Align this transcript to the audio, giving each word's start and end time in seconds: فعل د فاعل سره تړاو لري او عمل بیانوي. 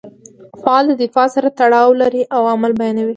فعل 0.63 0.85
د 0.99 1.01
فاعل 1.13 1.29
سره 1.35 1.49
تړاو 1.59 1.89
لري 2.01 2.21
او 2.35 2.41
عمل 2.53 2.71
بیانوي. 2.79 3.09